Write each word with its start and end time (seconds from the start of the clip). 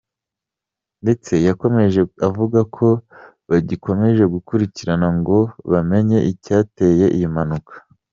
Ndetse 1.03 1.33
yakomeje 1.47 2.01
avuga 2.27 2.59
ko 2.75 2.87
bagikomeje 3.49 4.23
gukurikirana 4.33 5.07
ngo 5.19 5.37
bamenye 5.71 6.17
icyateye 6.31 7.05
iyo 7.17 7.29
mpanuka. 7.35 7.73